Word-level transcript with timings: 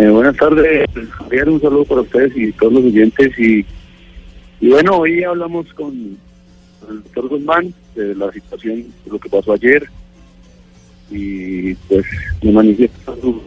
Eh, 0.00 0.08
buenas 0.08 0.34
tardes, 0.34 0.88
Javier, 1.10 1.46
un 1.50 1.60
saludo 1.60 1.84
para 1.84 2.00
ustedes 2.00 2.32
y 2.34 2.50
todos 2.52 2.72
los 2.72 2.84
oyentes. 2.84 3.38
Y, 3.38 3.66
y 4.58 4.70
bueno, 4.70 4.96
hoy 4.96 5.22
hablamos 5.22 5.70
con, 5.74 6.16
el 6.88 7.02
doctor 7.02 7.28
Guzmán 7.28 7.74
de 7.94 8.14
la 8.14 8.32
situación, 8.32 8.86
de 9.04 9.10
lo 9.10 9.18
que 9.18 9.28
pasó 9.28 9.52
ayer. 9.52 9.86
Y 11.10 11.74
pues 11.74 12.06
me 12.42 12.50
manifiesta 12.50 13.12
su, 13.20 13.42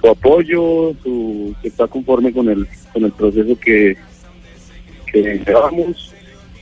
su 0.00 0.08
apoyo, 0.08 0.94
su, 1.02 1.52
que 1.60 1.66
está 1.66 1.88
conforme 1.88 2.32
con 2.32 2.48
el, 2.48 2.68
con 2.92 3.02
el 3.02 3.10
proceso 3.10 3.58
que, 3.58 3.96
que 5.12 5.42
llevamos. 5.44 6.14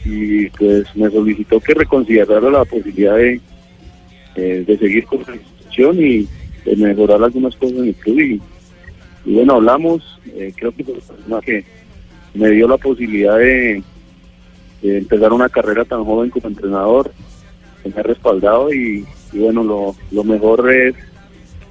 Y 0.06 0.48
pues 0.48 0.96
me 0.96 1.10
solicitó 1.10 1.60
que 1.60 1.74
reconsiderara 1.74 2.50
la 2.50 2.64
posibilidad 2.64 3.16
de, 3.16 3.38
eh, 4.36 4.64
de 4.66 4.78
seguir 4.78 5.04
con 5.04 5.22
la 5.28 5.34
institución 5.34 5.98
y 6.00 6.26
de 6.64 6.76
mejorar 6.76 7.22
algunas 7.22 7.54
cosas 7.54 7.76
en 7.76 7.88
el 7.88 7.94
club. 7.94 8.18
Y, 8.18 8.40
y 9.28 9.34
bueno, 9.34 9.56
hablamos, 9.56 10.18
eh, 10.34 10.54
creo 10.56 10.72
que 10.72 10.84
fue 10.84 10.94
la 10.94 11.00
persona 11.00 11.40
que 11.42 11.64
me 12.32 12.48
dio 12.48 12.66
la 12.66 12.78
posibilidad 12.78 13.36
de, 13.36 13.82
empezar 14.82 15.34
una 15.34 15.50
carrera 15.50 15.84
tan 15.84 16.02
joven 16.02 16.30
como 16.30 16.48
entrenador, 16.48 17.12
que 17.82 17.90
me 17.90 18.00
ha 18.00 18.02
respaldado 18.04 18.72
y, 18.72 19.04
bueno, 19.34 19.62
lo, 19.62 19.94
lo 20.12 20.24
mejor 20.24 20.72
es 20.72 20.94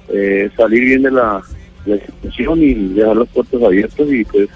eh, 0.08 0.48
salir 0.56 0.84
bien 0.84 1.02
de 1.02 1.10
la, 1.10 1.42
de 1.84 2.00
situación 2.00 2.62
y 2.62 2.74
dejar 2.94 3.16
las 3.16 3.28
puertas 3.28 3.60
abiertas 3.60 4.06
y 4.08 4.24
pues 4.24 4.48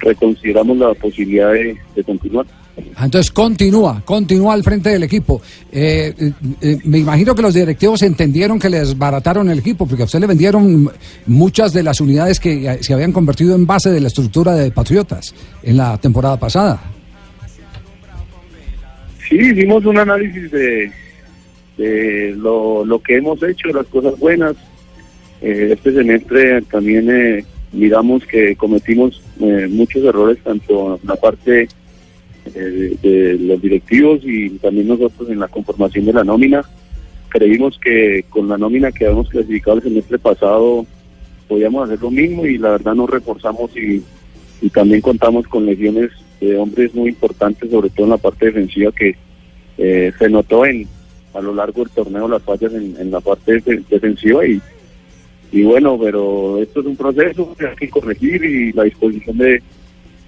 reconsideramos 0.00 0.76
la 0.76 0.92
posibilidad 0.92 1.50
de, 1.50 1.78
de 1.96 2.04
continuar. 2.04 2.44
Entonces 2.76 3.30
continúa, 3.30 4.02
continúa 4.04 4.54
al 4.54 4.62
frente 4.62 4.90
del 4.90 5.04
equipo. 5.04 5.40
Eh, 5.70 6.12
eh, 6.18 6.32
eh, 6.60 6.78
me 6.84 6.98
imagino 6.98 7.34
que 7.34 7.42
los 7.42 7.54
directivos 7.54 8.02
entendieron 8.02 8.58
que 8.58 8.68
les 8.68 8.96
barataron 8.96 9.48
el 9.50 9.60
equipo, 9.60 9.86
porque 9.86 10.02
a 10.02 10.06
usted 10.06 10.20
le 10.20 10.26
vendieron 10.26 10.90
muchas 11.26 11.72
de 11.72 11.82
las 11.82 12.00
unidades 12.00 12.40
que 12.40 12.78
se 12.80 12.94
habían 12.94 13.12
convertido 13.12 13.54
en 13.54 13.66
base 13.66 13.90
de 13.90 14.00
la 14.00 14.08
estructura 14.08 14.54
de 14.54 14.70
Patriotas 14.70 15.34
en 15.62 15.76
la 15.76 15.98
temporada 15.98 16.38
pasada. 16.38 16.80
Sí, 19.28 19.36
hicimos 19.36 19.84
un 19.86 19.98
análisis 19.98 20.50
de, 20.50 20.90
de 21.78 22.34
lo, 22.36 23.00
que 23.04 23.16
hemos 23.16 23.42
hecho, 23.42 23.68
las 23.68 23.86
cosas 23.86 24.18
buenas. 24.18 24.56
Eh, 25.40 25.70
este 25.72 25.92
semestre 25.92 26.62
también 26.62 27.08
eh, 27.10 27.44
miramos 27.72 28.24
que 28.26 28.56
cometimos 28.56 29.20
muchos 29.68 30.04
errores, 30.04 30.38
tanto 30.44 30.98
en 31.02 31.08
la 31.08 31.16
parte 31.16 31.68
eh, 32.54 32.96
de 33.02 33.38
los 33.40 33.60
directivos 33.60 34.20
y 34.22 34.50
también 34.58 34.88
nosotros 34.88 35.30
en 35.30 35.40
la 35.40 35.48
conformación 35.48 36.06
de 36.06 36.12
la 36.12 36.24
nómina. 36.24 36.62
Creímos 37.28 37.78
que 37.78 38.24
con 38.30 38.48
la 38.48 38.56
nómina 38.58 38.92
que 38.92 39.06
habíamos 39.06 39.28
clasificado 39.28 39.78
el 39.78 39.82
semestre 39.82 40.18
pasado 40.18 40.86
podíamos 41.48 41.84
hacer 41.84 42.00
lo 42.00 42.10
mismo 42.10 42.46
y 42.46 42.58
la 42.58 42.70
verdad 42.70 42.94
nos 42.94 43.10
reforzamos 43.10 43.76
y, 43.76 44.02
y 44.62 44.70
también 44.70 45.00
contamos 45.00 45.46
con 45.48 45.66
lesiones 45.66 46.10
de 46.40 46.56
hombres 46.56 46.94
muy 46.94 47.08
importantes, 47.10 47.70
sobre 47.70 47.90
todo 47.90 48.04
en 48.06 48.10
la 48.10 48.18
parte 48.18 48.46
defensiva 48.46 48.92
que 48.92 49.16
eh, 49.78 50.12
se 50.18 50.28
notó 50.28 50.64
en 50.64 50.86
a 51.34 51.40
lo 51.40 51.52
largo 51.52 51.82
del 51.82 51.90
torneo 51.92 52.28
las 52.28 52.42
fallas 52.42 52.72
en, 52.72 52.94
en 52.98 53.10
la 53.10 53.20
parte 53.20 53.60
defe- 53.60 53.84
defensiva 53.88 54.46
y, 54.46 54.60
y 55.50 55.62
bueno, 55.62 55.98
pero 56.00 56.62
esto 56.62 56.80
es 56.80 56.86
un 56.86 56.96
proceso 56.96 57.54
que 57.58 57.66
hay 57.66 57.76
que 57.76 57.90
corregir 57.90 58.44
y 58.44 58.72
la 58.72 58.84
disposición 58.84 59.38
de 59.38 59.60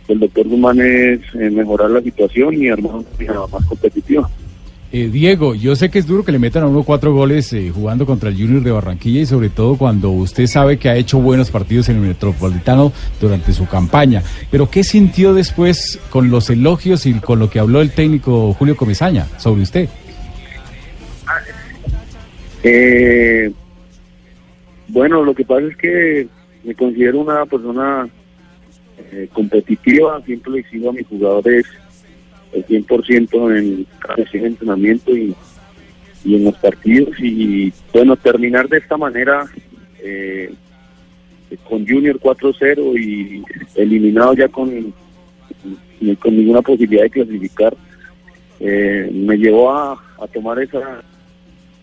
del 0.08 0.20
doctor 0.20 0.48
Guzmán 0.48 0.80
es 0.80 1.20
eh, 1.34 1.50
mejorar 1.50 1.90
la 1.90 2.00
situación 2.00 2.54
y 2.54 2.68
armar 2.68 2.96
una 2.96 3.46
más 3.46 3.66
competitiva. 3.66 4.28
Eh, 4.92 5.10
Diego, 5.12 5.54
yo 5.54 5.74
sé 5.74 5.90
que 5.90 5.98
es 5.98 6.06
duro 6.06 6.24
que 6.24 6.30
le 6.30 6.38
metan 6.38 6.62
a 6.62 6.68
uno 6.68 6.84
cuatro 6.84 7.12
goles 7.12 7.52
eh, 7.52 7.72
jugando 7.74 8.06
contra 8.06 8.28
el 8.28 8.36
Junior 8.36 8.62
de 8.62 8.70
Barranquilla 8.70 9.20
y 9.20 9.26
sobre 9.26 9.50
todo 9.50 9.76
cuando 9.76 10.10
usted 10.10 10.46
sabe 10.46 10.78
que 10.78 10.88
ha 10.88 10.96
hecho 10.96 11.18
buenos 11.18 11.50
partidos 11.50 11.88
en 11.88 11.96
el 11.96 12.02
Metropolitano 12.02 12.92
durante 13.20 13.52
su 13.52 13.66
campaña. 13.66 14.22
Pero 14.50 14.70
¿qué 14.70 14.84
sintió 14.84 15.34
después 15.34 15.98
con 16.08 16.30
los 16.30 16.50
elogios 16.50 17.04
y 17.04 17.14
con 17.14 17.40
lo 17.40 17.50
que 17.50 17.58
habló 17.58 17.82
el 17.82 17.90
técnico 17.90 18.54
Julio 18.54 18.76
Comesaña 18.76 19.26
sobre 19.38 19.62
usted? 19.62 19.88
Eh, 22.62 23.52
bueno, 24.88 25.24
lo 25.24 25.34
que 25.34 25.44
pasa 25.44 25.66
es 25.66 25.76
que 25.76 26.28
me 26.62 26.74
considero 26.74 27.20
una 27.20 27.44
persona 27.44 28.08
eh, 28.98 29.28
competitiva, 29.32 30.22
siempre 30.24 30.52
le 30.52 30.60
exijo 30.60 30.88
a 30.88 30.92
mis 30.92 31.06
jugadores 31.06 31.66
el 32.52 32.66
100% 32.66 33.58
en 33.58 33.86
de 34.06 34.46
entrenamiento 34.46 35.14
y, 35.14 35.34
en 36.24 36.44
los 36.44 36.56
partidos. 36.56 37.10
Y 37.20 37.72
bueno, 37.92 38.16
terminar 38.16 38.68
de 38.68 38.78
esta 38.78 38.96
manera 38.96 39.46
eh, 40.02 40.52
con 41.68 41.86
Junior 41.86 42.18
4-0 42.18 42.98
y 42.98 43.44
eliminado 43.74 44.34
ya 44.34 44.48
con, 44.48 44.94
con 46.18 46.36
ninguna 46.36 46.62
posibilidad 46.62 47.02
de 47.02 47.10
clasificar, 47.10 47.76
eh, 48.60 49.10
me 49.12 49.36
llevó 49.36 49.72
a, 49.72 50.02
tomar 50.32 50.58
esa, 50.60 51.02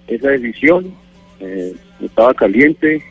esa 0.08 0.30
decisión. 0.30 0.94
Estaba 2.02 2.34
caliente. 2.34 3.04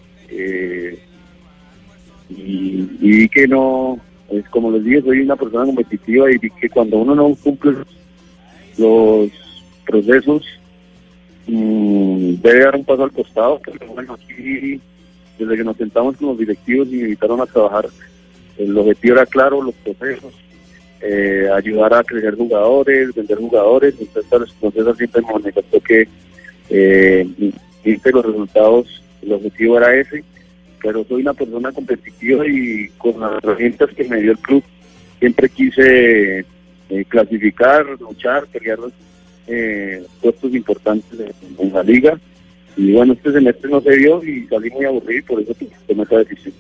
Y, 2.37 2.89
y 3.01 3.11
vi 3.17 3.29
que 3.29 3.47
no, 3.47 3.99
es 4.33 4.49
como 4.49 4.71
les 4.71 4.85
dije, 4.85 5.03
soy 5.03 5.21
una 5.21 5.37
persona 5.37 5.67
competitiva 5.67 6.31
y 6.31 6.39
vi 6.39 6.51
que 6.51 6.71
cuando 6.71 6.99
uno 6.99 7.15
no 7.15 7.35
cumple 7.35 7.73
los 8.79 9.31
procesos, 9.87 10.43
mm, 11.47 12.35
debe 12.43 12.65
dar 12.65 12.77
un 12.77 12.85
paso 12.85 13.05
al 13.05 13.13
costado, 13.13 13.61
pero 13.65 13.93
bueno, 13.93 14.15
aquí 14.15 14.81
desde 15.39 15.57
que 15.57 15.65
nos 15.65 15.77
sentamos 15.77 16.17
con 16.17 16.29
los 16.29 16.39
directivos 16.39 16.89
y 16.89 16.97
me 16.97 17.03
invitaron 17.05 17.41
a 17.41 17.47
trabajar, 17.47 17.89
el 18.59 18.77
objetivo 18.79 19.17
era 19.17 19.27
claro, 19.27 19.63
los 19.63 19.75
procesos, 19.77 20.33
eh, 21.01 21.49
ayudar 21.55 21.95
a 21.95 22.05
crecer 22.05 22.37
jugadores, 22.37 23.15
vender 23.15 23.39
jugadores, 23.39 23.95
entonces 24.01 24.31
los 24.31 24.53
procesos 24.55 24.97
siempre 24.97 25.23
me 25.23 25.33
manifestó 25.33 25.81
que 25.81 26.09
eh, 26.71 27.27
los 27.85 28.25
resultados, 28.25 29.03
el 29.21 29.33
objetivo 29.33 29.79
era 29.79 29.95
ese 29.95 30.25
pero 30.83 31.05
soy 31.05 31.23
una 31.23 31.35
persona 31.35 31.73
competitiva 31.73 32.47
y 32.47 32.89
con 32.99 33.21
las 33.21 33.43
herramientas 33.43 33.91
que 33.97 34.05
me 34.05 34.21
dio 34.21 34.33
el 34.33 34.39
club 34.39 34.63
siempre 35.19 35.49
quise 35.49 36.41
eh, 36.89 37.05
clasificar, 37.09 37.87
luchar, 38.01 38.47
pelear 38.47 38.79
los 38.79 38.93
eh, 39.47 40.05
puestos 40.21 40.55
importantes 40.55 41.19
en, 41.19 41.67
en 41.67 41.73
la 41.73 41.83
liga 41.83 42.19
y 42.77 42.93
bueno, 42.93 43.13
este 43.13 43.33
semestre 43.33 43.71
no 43.71 43.81
se 43.81 43.97
dio 43.97 44.23
y 44.25 44.47
salí 44.49 44.71
muy 44.71 44.85
aburrido 44.85 45.19
y 45.19 45.23
por 45.23 45.41
eso 45.41 45.55
tomé 45.87 46.03
esa 46.03 46.17
decisión. 46.19 46.55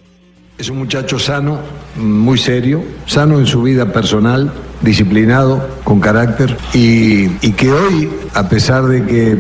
Es 0.59 0.69
un 0.69 0.79
muchacho 0.79 1.19
sano, 1.19 1.61
muy 1.97 2.39
serio, 2.39 2.85
sano 3.07 3.39
en 3.39 3.47
su 3.47 3.63
vida 3.63 3.93
personal, 3.93 4.53
disciplinado, 4.83 5.67
con 5.83 5.99
carácter 5.99 6.57
y, 6.75 7.25
y 7.41 7.53
que 7.53 7.71
hoy, 7.73 8.09
a 8.35 8.49
pesar 8.49 8.85
de 8.85 9.05
que 9.05 9.37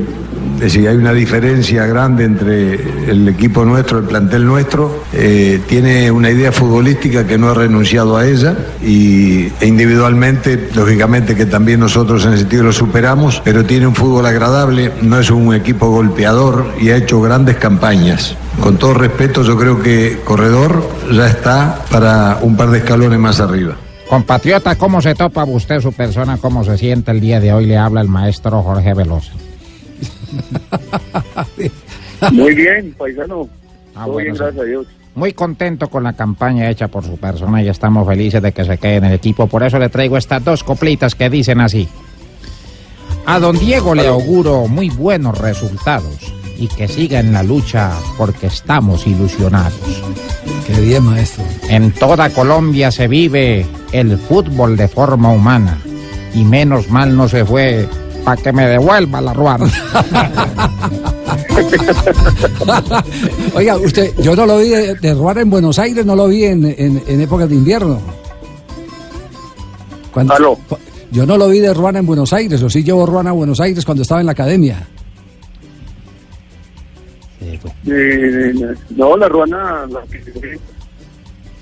es 0.62 0.72
decir, 0.72 0.88
hay 0.88 0.94
una 0.94 1.12
diferencia 1.12 1.86
grande 1.86 2.22
entre 2.22 2.74
el 3.10 3.28
equipo 3.28 3.64
nuestro, 3.64 3.98
el 3.98 4.04
plantel 4.04 4.47
nuestro, 4.47 5.03
eh, 5.12 5.60
tiene 5.66 6.09
una 6.09 6.30
idea 6.30 6.53
futbolística 6.53 7.26
que 7.26 7.36
no 7.36 7.50
ha 7.50 7.54
renunciado 7.54 8.16
a 8.16 8.24
ella 8.24 8.56
y 8.80 9.47
e 9.60 9.66
individualmente, 9.66 10.68
lógicamente 10.72 11.34
que 11.34 11.47
también 11.47 11.80
nosotros 11.80 12.24
en 12.26 12.34
ese 12.34 12.42
sentido 12.42 12.62
lo 12.62 12.72
superamos, 12.72 13.42
pero 13.44 13.64
tiene 13.64 13.88
un 13.88 13.97
fútbol 13.97 14.24
agradable, 14.24 14.92
no 15.03 15.18
es 15.18 15.32
un 15.32 15.53
equipo 15.53 15.91
golpeador 15.91 16.65
y 16.80 16.91
ha 16.91 16.97
hecho 16.97 17.20
grandes 17.20 17.56
campañas. 17.56 18.36
Con 18.60 18.76
todo 18.76 18.94
respeto, 18.94 19.42
yo 19.42 19.58
creo 19.58 19.82
que 19.82 20.20
Corredor 20.24 20.88
ya 21.10 21.26
está 21.26 21.84
para 21.91 22.38
un 22.41 22.56
par 22.56 22.70
de 22.70 22.78
escalones 22.78 23.18
más 23.18 23.41
arriba. 23.41 23.74
Compatriota, 24.08 24.76
¿cómo 24.76 25.03
se 25.03 25.16
topa 25.16 25.42
usted 25.44 25.80
su 25.80 25.92
persona? 25.92 26.36
¿Cómo 26.36 26.62
se 26.62 26.78
siente 26.78 27.10
el 27.10 27.20
día 27.20 27.41
de 27.41 27.53
hoy? 27.53 27.66
Le 27.66 27.76
habla 27.76 28.00
el 28.00 28.08
maestro 28.08 28.62
Jorge 28.62 28.94
Velosa. 28.94 29.32
Muy 32.32 32.54
bien, 32.54 32.94
paisano. 32.96 33.48
Ah, 33.94 34.04
Todo 34.04 34.12
bueno, 34.14 34.24
bien, 34.24 34.36
sí. 34.36 34.42
gracias 34.42 34.62
a 34.62 34.66
Dios. 34.66 34.86
Muy 35.14 35.32
contento 35.34 35.88
con 35.88 36.04
la 36.04 36.14
campaña 36.14 36.70
hecha 36.70 36.88
por 36.88 37.04
su 37.04 37.18
persona 37.18 37.62
y 37.62 37.68
estamos 37.68 38.06
felices 38.06 38.40
de 38.42 38.52
que 38.52 38.64
se 38.64 38.78
quede 38.78 38.96
en 38.96 39.04
el 39.04 39.12
equipo. 39.14 39.46
Por 39.46 39.62
eso 39.62 39.78
le 39.78 39.90
traigo 39.90 40.16
estas 40.16 40.42
dos 40.42 40.64
coplitas 40.64 41.14
que 41.14 41.28
dicen 41.28 41.60
así. 41.60 41.86
A 43.26 43.38
don 43.38 43.58
Diego 43.58 43.94
le 43.94 44.06
auguro 44.06 44.66
muy 44.68 44.88
buenos 44.90 45.38
resultados. 45.38 46.32
y 46.58 46.68
que 46.68 46.86
siga 46.86 47.18
en 47.18 47.32
la 47.32 47.42
lucha 47.42 47.90
porque 48.16 48.46
estamos 48.46 49.06
ilusionados. 49.06 49.74
Qué 50.66 50.80
bien, 50.80 51.02
maestro. 51.02 51.44
En 51.68 51.90
toda 51.92 52.30
Colombia 52.30 52.90
se 52.92 53.08
vive 53.08 53.66
el 53.90 54.16
fútbol 54.16 54.76
de 54.76 54.86
forma 54.86 55.30
humana 55.32 55.78
y 56.34 56.44
menos 56.44 56.88
mal 56.88 57.16
no 57.16 57.28
se 57.28 57.44
fue 57.44 57.88
para 58.24 58.41
que 58.42 58.53
me 58.53 58.66
devuelva 58.66 59.21
la 59.21 59.33
ruana. 59.33 59.66
Oiga, 63.54 63.77
usted, 63.77 64.13
yo 64.22 64.34
no 64.36 64.47
lo 64.47 64.59
vi 64.59 64.69
de, 64.69 64.95
de 64.95 65.15
Ruana 65.15 65.41
en 65.42 65.51
Buenos 65.51 65.78
Aires, 65.78 66.04
no 66.07 66.15
lo 66.16 66.28
vi 66.28 66.45
en, 66.45 66.65
en, 66.66 67.03
en 67.07 67.21
épocas 67.21 67.48
de 67.48 67.54
invierno. 67.57 68.01
Cuando- 70.13 70.34
Aló. 70.34 70.59
Yo 71.10 71.27
no 71.27 71.36
lo 71.36 71.48
vi 71.48 71.59
de 71.60 71.74
Ruana 71.74 71.98
en 71.98 72.07
Buenos 72.07 72.33
Aires, 72.33 72.63
o 72.63 72.71
sí 72.71 72.83
llevo 72.83 73.04
Ruana 73.04 73.30
a 73.30 73.34
Buenos 73.34 73.60
Aires 73.60 73.84
cuando 73.84 74.03
estaba 74.03 74.21
en 74.21 74.27
la 74.27 74.33
academia. 74.33 74.86
Eh, 77.86 78.54
no, 78.97 79.16
la 79.16 79.28
ruana 79.28 79.84
la 79.91 80.01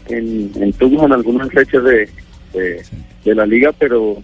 en, 0.08 0.52
en 0.54 0.72
Tunja 0.74 1.06
en 1.06 1.12
algunas 1.12 1.48
fechas 1.50 1.82
de, 1.82 2.08
de, 2.52 2.82
de 3.24 3.34
la 3.34 3.46
liga, 3.46 3.72
pero 3.78 4.16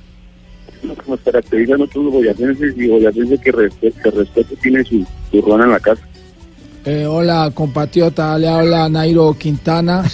lo 0.83 0.95
que 0.95 1.11
nos 1.11 1.21
caracteriza 1.21 1.75
a 1.75 1.79
nosotros 1.79 2.05
los 2.05 2.15
boyacenses 2.15 2.75
y 2.77 2.89
boyacenses 2.89 3.41
que 3.41 3.53
respeto, 3.53 4.11
que 4.35 4.57
tiene 4.57 4.85
su, 4.85 5.05
su 5.31 5.41
ruana 5.43 5.65
en 5.65 5.71
la 5.71 5.81
casa. 5.81 6.03
Eh, 6.85 7.05
hola 7.05 7.51
compatriota, 7.53 8.39
le 8.39 8.49
habla 8.49 8.89
Nairo 8.89 9.37
Quintana. 9.39 10.05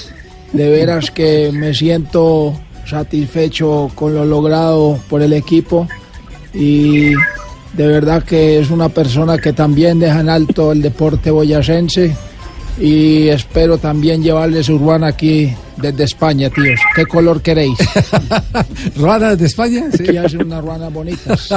De 0.52 0.68
veras 0.68 1.10
que 1.10 1.50
me 1.52 1.72
siento 1.72 2.54
satisfecho 2.84 3.90
con 3.94 4.14
lo 4.14 4.24
logrado 4.24 4.98
por 5.08 5.22
el 5.22 5.32
equipo 5.32 5.88
y 6.52 7.12
de 7.72 7.86
verdad 7.86 8.22
que 8.22 8.58
es 8.58 8.70
una 8.70 8.90
persona 8.90 9.38
que 9.38 9.52
también 9.52 9.98
deja 9.98 10.20
en 10.20 10.28
alto 10.28 10.72
el 10.72 10.82
deporte 10.82 11.30
boyacense 11.30 12.14
y 12.78 13.28
espero 13.28 13.78
también 13.78 14.22
llevarles 14.22 14.68
urbana 14.68 15.08
aquí 15.08 15.52
desde 15.76 16.04
España, 16.04 16.48
tíos. 16.50 16.78
¿Qué 16.94 17.06
color 17.06 17.42
queréis? 17.42 17.76
¿Ruana 18.96 19.34
de 19.36 19.46
España? 19.46 19.84
Sí. 19.96 20.04
Sí, 20.06 20.16
hacen 20.16 20.42
unas 20.44 20.62
ruanas 20.62 20.92
bonitas. 20.92 21.48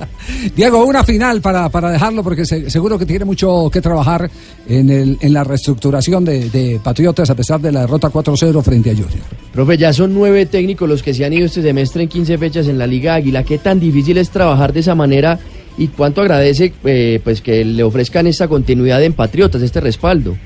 Diego, 0.56 0.84
una 0.84 1.04
final 1.04 1.40
para, 1.40 1.68
para 1.68 1.90
dejarlo, 1.90 2.22
porque 2.22 2.44
se- 2.44 2.68
seguro 2.70 2.98
que 2.98 3.06
tiene 3.06 3.24
mucho 3.24 3.68
que 3.72 3.80
trabajar 3.80 4.30
en, 4.68 4.90
el, 4.90 5.16
en 5.20 5.32
la 5.32 5.44
reestructuración 5.44 6.24
de, 6.24 6.50
de 6.50 6.80
Patriotas 6.82 7.30
a 7.30 7.34
pesar 7.34 7.60
de 7.60 7.72
la 7.72 7.80
derrota 7.82 8.08
4-0 8.10 8.62
frente 8.62 8.90
a 8.90 8.94
Junior. 8.94 9.24
Profe, 9.52 9.76
ya 9.78 9.92
son 9.92 10.12
nueve 10.14 10.46
técnicos 10.46 10.88
los 10.88 11.02
que 11.02 11.14
se 11.14 11.24
han 11.24 11.32
ido 11.32 11.46
este 11.46 11.62
semestre 11.62 12.02
en 12.02 12.08
15 12.08 12.38
fechas 12.38 12.68
en 12.68 12.78
la 12.78 12.86
Liga 12.86 13.14
Águila. 13.14 13.42
¿Qué 13.44 13.58
tan 13.58 13.80
difícil 13.80 14.18
es 14.18 14.30
trabajar 14.30 14.72
de 14.72 14.80
esa 14.80 14.94
manera 14.94 15.38
y 15.78 15.88
cuánto 15.88 16.20
agradece 16.20 16.72
eh, 16.84 17.20
pues 17.22 17.40
que 17.40 17.64
le 17.64 17.84
ofrezcan 17.84 18.26
esta 18.26 18.48
continuidad 18.48 19.02
en 19.02 19.12
Patriotas, 19.12 19.62
este 19.62 19.80
respaldo? 19.80 20.36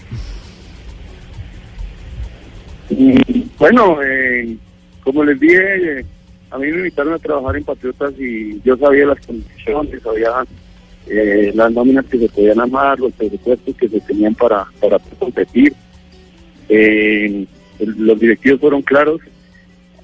Bueno, 3.58 3.98
eh, 4.02 4.56
como 5.02 5.24
les 5.24 5.40
dije, 5.40 6.04
a 6.50 6.58
mí 6.58 6.70
me 6.70 6.78
invitaron 6.78 7.14
a 7.14 7.18
trabajar 7.18 7.56
en 7.56 7.64
Patriotas 7.64 8.12
y 8.18 8.60
yo 8.62 8.76
sabía 8.76 9.06
las 9.06 9.26
condiciones, 9.26 10.02
sabía 10.02 10.44
eh, 11.06 11.50
las 11.54 11.72
nóminas 11.72 12.04
que 12.06 12.18
se 12.18 12.28
podían 12.28 12.60
amar, 12.60 13.00
los 13.00 13.12
presupuestos 13.14 13.74
que 13.76 13.88
se 13.88 14.00
tenían 14.00 14.34
para, 14.34 14.66
para 14.80 14.98
competir. 15.18 15.72
Eh, 16.68 17.46
los 17.78 18.20
directivos 18.20 18.60
fueron 18.60 18.82
claros 18.82 19.20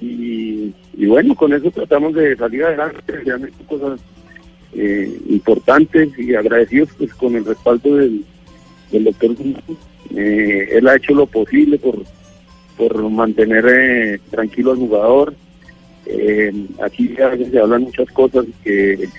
y, 0.01 0.73
y 0.97 1.05
bueno, 1.05 1.35
con 1.35 1.53
eso 1.53 1.69
tratamos 1.69 2.15
de 2.15 2.35
salir 2.35 2.63
adelante, 2.63 3.13
hecho 3.21 3.67
cosas 3.67 3.99
eh, 4.73 5.19
importantes 5.29 6.09
y 6.17 6.35
agradecidos 6.35 6.89
pues 6.97 7.13
con 7.15 7.35
el 7.35 7.45
respaldo 7.45 7.95
del, 7.95 8.23
del 8.91 9.03
doctor. 9.05 9.35
Eh, 10.15 10.69
él 10.71 10.87
ha 10.87 10.95
hecho 10.95 11.13
lo 11.13 11.25
posible 11.25 11.77
por 11.77 12.03
por 12.79 13.09
mantener 13.09 13.65
eh, 13.67 14.19
tranquilo 14.31 14.71
al 14.71 14.77
jugador. 14.77 15.33
Eh, 16.05 16.51
aquí 16.81 17.13
a 17.21 17.35
se 17.35 17.59
hablan 17.59 17.83
muchas 17.83 18.09
cosas 18.11 18.45
que, 18.63 19.09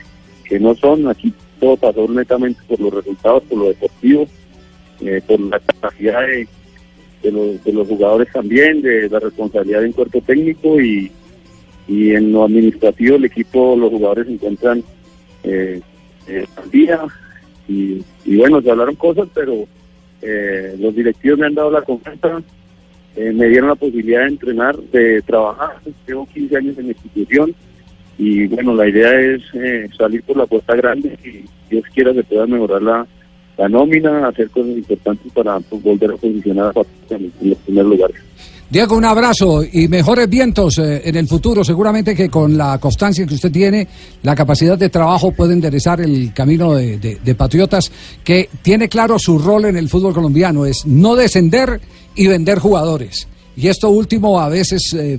que 0.45 0.59
no 0.59 0.75
son, 0.75 1.07
aquí 1.09 1.33
todo 1.61 1.77
pasó 1.77 2.09
netamente 2.09 2.59
por 2.67 2.81
los 2.81 2.95
resultados, 2.95 3.43
por 3.45 3.59
lo 3.59 3.69
deportivo, 3.69 4.27
eh, 5.03 5.21
por 5.27 5.39
la 5.41 5.61
capacidad 5.61 6.27
de, 6.27 6.49
de 7.23 7.31
los, 7.31 7.63
de 7.63 7.73
los 7.75 7.87
jugadores 7.87 8.33
también, 8.33 8.81
de 8.81 9.11
la 9.11 9.21
responsabilidad 9.21 9.83
de 9.83 9.87
un 9.89 9.93
cuerpo 9.93 10.23
técnico 10.23 10.81
y, 10.81 11.13
y 11.87 12.13
en 12.15 12.33
lo 12.33 12.45
administrativo 12.45 13.17
el 13.17 13.27
equipo, 13.27 13.77
los 13.77 13.91
jugadores 13.91 14.27
se 14.27 14.33
encuentran 14.33 14.83
eh, 15.45 15.81
día 16.71 17.01
y, 17.69 18.03
y 18.25 18.37
bueno, 18.37 18.61
se 18.61 18.71
hablaron 18.71 18.97
cosas, 18.97 19.29
pero 19.35 19.67
eh, 20.23 20.77
los 20.79 20.95
directivos 20.95 21.39
me 21.39 21.47
han 21.47 21.55
dado 21.55 21.71
la 21.71 21.83
confianza, 21.83 22.43
eh, 23.17 23.33
me 23.33 23.49
dieron 23.49 23.69
la 23.71 23.75
posibilidad 23.75 24.21
de 24.21 24.29
entrenar, 24.29 24.77
de 24.77 25.23
trabajar. 25.23 25.77
Llevo 26.07 26.27
15 26.27 26.57
años 26.57 26.79
en 26.79 26.87
la 26.87 26.93
institución 26.93 27.55
y 28.19 28.47
bueno, 28.49 28.75
la 28.75 28.89
idea 28.89 29.19
es 29.19 29.43
eh, 29.55 29.89
salir 29.97 30.23
por 30.23 30.37
la 30.37 30.47
puerta 30.47 30.75
grande 30.77 31.19
y 31.25 31.45
Dios 31.71 31.85
quiera 31.95 32.13
se 32.13 32.23
pueda 32.23 32.47
mejorar 32.47 32.83
la, 32.83 33.07
la 33.57 33.69
nómina, 33.69 34.29
hacer 34.29 34.51
cosas 34.51 34.77
importantes 34.77 35.33
para 35.33 35.59
pues, 35.61 35.83
volver 35.83 36.11
a 36.11 36.17
posicionar 36.17 36.73
a 36.77 37.15
en 37.15 37.33
los 37.43 37.59
primeros 37.59 37.91
lugares. 37.91 38.17
Diego, 38.71 38.95
un 38.95 39.05
abrazo 39.05 39.65
y 39.65 39.89
mejores 39.89 40.31
vientos 40.31 40.79
eh, 40.79 41.03
en 41.05 41.17
el 41.17 41.27
futuro. 41.27 41.65
Seguramente 41.65 42.15
que 42.15 42.29
con 42.29 42.57
la 42.57 42.79
constancia 42.79 43.27
que 43.27 43.35
usted 43.35 43.51
tiene, 43.51 43.89
la 44.23 44.37
capacidad 44.37 44.79
de 44.79 44.89
trabajo 44.89 45.33
puede 45.33 45.55
enderezar 45.55 46.01
el 46.01 46.33
camino 46.33 46.75
de, 46.75 47.35
Patriotas, 47.37 47.91
que 48.23 48.49
tiene 48.63 48.89
claro 48.89 49.19
su 49.19 49.41
rol 49.41 49.65
en 49.65 49.77
el 49.77 49.89
fútbol 49.89 50.15
colombiano, 50.15 50.67
es 50.67 50.87
no 50.87 51.17
descender 51.17 51.81
y 52.15 52.29
vender 52.29 52.61
jugadores. 52.61 53.27
Y 53.57 53.67
esto 53.67 53.91
último 53.91 54.39
a 54.39 54.49
veces 54.49 54.95
eh, 54.95 55.19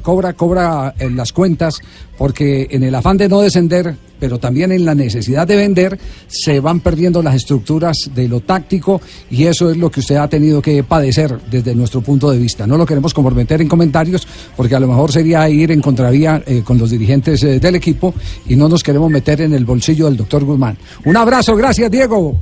cobra, 0.00 0.34
cobra 0.34 0.94
en 0.96 1.16
las 1.16 1.32
cuentas, 1.32 1.80
porque 2.16 2.68
en 2.70 2.84
el 2.84 2.94
afán 2.94 3.16
de 3.16 3.28
no 3.28 3.40
descender, 3.40 3.96
pero 4.18 4.38
también 4.38 4.72
en 4.72 4.84
la 4.84 4.94
necesidad 4.94 5.46
de 5.46 5.56
vender, 5.56 5.98
se 6.26 6.60
van 6.60 6.80
perdiendo 6.80 7.22
las 7.22 7.34
estructuras 7.34 8.10
de 8.14 8.28
lo 8.28 8.40
táctico 8.40 9.00
y 9.30 9.44
eso 9.44 9.70
es 9.70 9.76
lo 9.76 9.90
que 9.90 10.00
usted 10.00 10.16
ha 10.16 10.28
tenido 10.28 10.62
que 10.62 10.82
padecer 10.84 11.38
desde 11.50 11.74
nuestro 11.74 12.00
punto 12.00 12.30
de 12.30 12.38
vista. 12.38 12.66
No 12.66 12.76
lo 12.76 12.86
queremos 12.86 13.14
comprometer 13.14 13.60
en 13.60 13.68
comentarios, 13.68 14.26
porque 14.56 14.74
a 14.74 14.80
lo 14.80 14.88
mejor 14.88 15.12
sería 15.12 15.48
ir 15.48 15.70
en 15.70 15.80
contravía 15.80 16.42
eh, 16.46 16.62
con 16.64 16.78
los 16.78 16.90
dirigentes 16.90 17.42
eh, 17.42 17.60
del 17.60 17.74
equipo 17.76 18.14
y 18.46 18.56
no 18.56 18.68
nos 18.68 18.82
queremos 18.82 19.10
meter 19.10 19.40
en 19.40 19.52
el 19.52 19.64
bolsillo 19.64 20.06
del 20.06 20.16
doctor 20.16 20.44
Guzmán. 20.44 20.76
Un 21.04 21.16
abrazo, 21.16 21.56
gracias 21.56 21.90
Diego. 21.90 22.38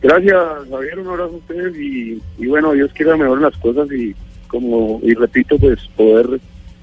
Gracias, 0.00 0.36
Javier, 0.70 0.98
un 1.00 1.08
abrazo 1.08 1.34
a 1.34 1.36
ustedes 1.38 1.76
y, 1.76 2.22
y 2.38 2.46
bueno, 2.46 2.72
Dios 2.72 2.90
quiera 2.94 3.16
mejorar 3.16 3.42
las 3.50 3.56
cosas 3.60 3.88
y 3.90 4.14
como 4.46 5.00
y 5.02 5.12
repito, 5.14 5.58
pues 5.58 5.78
poder 5.96 6.40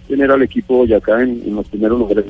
tener 0.07 0.31
al 0.31 0.41
equipo 0.41 0.77
Boyacá 0.77 1.21
en, 1.21 1.41
en 1.45 1.55
los 1.55 1.67
primeros 1.67 2.00
lugares. 2.00 2.25